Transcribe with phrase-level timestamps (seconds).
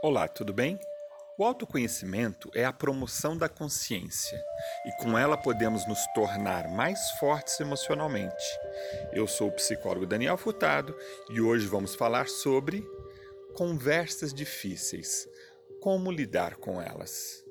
[0.00, 0.78] Olá, tudo bem?
[1.36, 4.40] O autoconhecimento é a promoção da consciência
[4.86, 8.44] e com ela podemos nos tornar mais fortes emocionalmente.
[9.12, 10.96] Eu sou o psicólogo Daniel Furtado
[11.28, 12.88] e hoje vamos falar sobre
[13.56, 15.28] conversas difíceis,
[15.80, 17.44] como lidar com elas.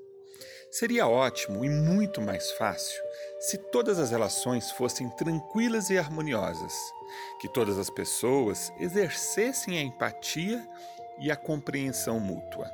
[0.72, 3.02] Seria ótimo e muito mais fácil
[3.40, 6.74] se todas as relações fossem tranquilas e harmoniosas,
[7.42, 10.66] que todas as pessoas exercessem a empatia
[10.97, 10.97] e
[11.32, 12.70] a compreensão mútua.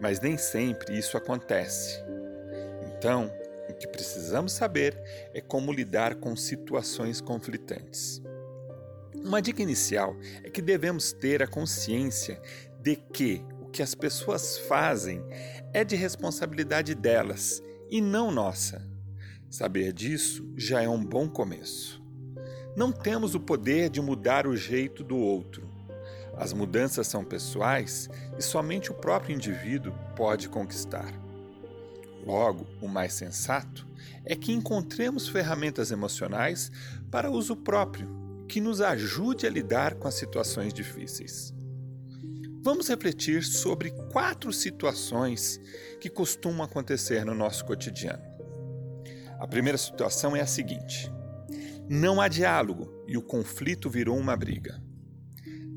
[0.00, 2.02] Mas nem sempre isso acontece.
[2.86, 3.30] Então,
[3.68, 5.00] o que precisamos saber
[5.32, 8.22] é como lidar com situações conflitantes.
[9.14, 12.40] Uma dica inicial é que devemos ter a consciência
[12.80, 15.22] de que o que as pessoas fazem
[15.72, 18.88] é de responsabilidade delas e não nossa.
[19.48, 22.02] Saber disso já é um bom começo.
[22.76, 25.69] Não temos o poder de mudar o jeito do outro,
[26.40, 28.08] as mudanças são pessoais
[28.38, 31.12] e somente o próprio indivíduo pode conquistar.
[32.24, 33.86] Logo, o mais sensato
[34.24, 36.72] é que encontremos ferramentas emocionais
[37.10, 38.08] para uso próprio
[38.48, 41.52] que nos ajude a lidar com as situações difíceis.
[42.62, 45.60] Vamos refletir sobre quatro situações
[46.00, 48.24] que costumam acontecer no nosso cotidiano.
[49.38, 51.12] A primeira situação é a seguinte:
[51.86, 54.89] não há diálogo e o conflito virou uma briga.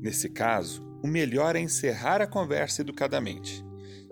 [0.04, 3.64] Nesse caso, o melhor é encerrar a conversa educadamente.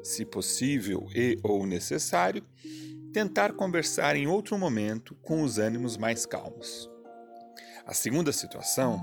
[0.02, 2.42] Se possível e ou necessário,
[3.12, 6.90] tentar conversar em outro momento com os ânimos mais calmos.
[7.84, 8.98] A segunda situação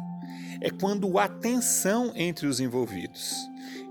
[0.60, 3.36] é quando há tensão entre os envolvidos.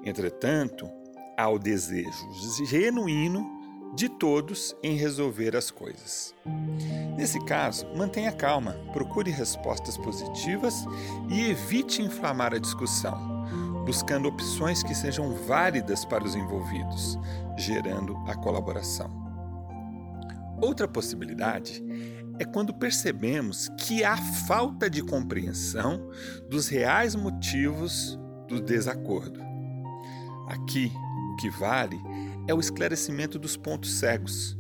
[0.05, 0.91] Entretanto,
[1.37, 2.27] há o desejo
[2.67, 3.58] genuíno
[3.95, 6.35] de todos em resolver as coisas.
[7.17, 10.85] Nesse caso, mantenha calma, procure respostas positivas
[11.29, 13.45] e evite inflamar a discussão,
[13.85, 17.19] buscando opções que sejam válidas para os envolvidos,
[17.57, 19.11] gerando a colaboração.
[20.61, 21.83] Outra possibilidade
[22.39, 26.09] é quando percebemos que há falta de compreensão
[26.49, 29.41] dos reais motivos do desacordo.
[30.49, 30.93] Aqui,
[31.33, 32.01] o que vale
[32.49, 34.59] é o esclarecimento dos pontos cegos,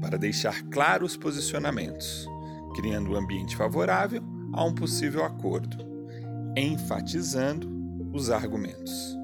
[0.00, 2.28] para deixar claros os posicionamentos,
[2.76, 5.78] criando um ambiente favorável a um possível acordo,
[6.54, 7.68] enfatizando
[8.12, 9.18] os argumentos.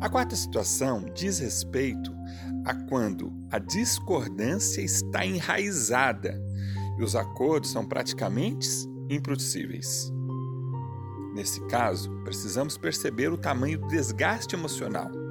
[0.00, 2.14] A quarta situação diz respeito
[2.64, 6.40] a quando a discordância está enraizada
[6.98, 8.68] e os acordos são praticamente
[9.10, 10.12] impossíveis.
[11.34, 15.23] Nesse caso, precisamos perceber o tamanho do desgaste emocional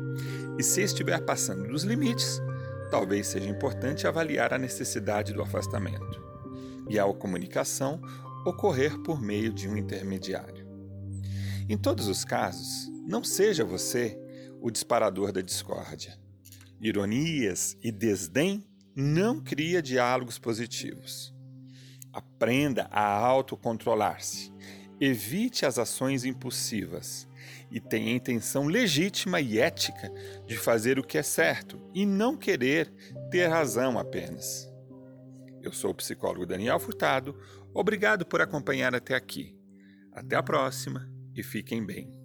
[0.57, 2.41] e se estiver passando dos limites,
[2.91, 6.21] talvez seja importante avaliar a necessidade do afastamento
[6.89, 7.99] e a comunicação
[8.45, 10.67] ocorrer por meio de um intermediário.
[11.67, 14.19] Em todos os casos, não seja você
[14.61, 16.17] o disparador da discórdia.
[16.79, 18.63] Ironias e desdém
[18.95, 21.33] não cria diálogos positivos.
[22.11, 24.53] Aprenda a autocontrolar-se.
[24.99, 27.27] Evite as ações impulsivas
[27.71, 30.11] e tem a intenção legítima e ética
[30.45, 32.91] de fazer o que é certo e não querer
[33.29, 34.71] ter razão apenas.
[35.61, 37.37] Eu sou o psicólogo Daniel Furtado,
[37.73, 39.57] obrigado por acompanhar até aqui.
[40.11, 42.22] Até a próxima e fiquem bem.